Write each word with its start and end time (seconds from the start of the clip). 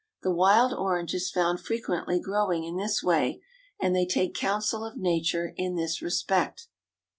The 0.23 0.33
wild 0.33 0.73
orange 0.73 1.13
is 1.13 1.29
found 1.29 1.59
frequently 1.59 2.19
growing 2.19 2.63
in 2.63 2.75
this 2.75 3.03
way; 3.03 3.39
and 3.79 3.95
they 3.95 4.07
take 4.07 4.33
counsel 4.33 4.83
of 4.83 4.97
Nature 4.97 5.53
in 5.57 5.75
this 5.75 6.01
respect. 6.01 6.67